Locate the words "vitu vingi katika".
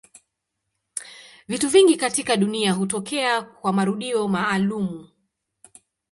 1.47-2.37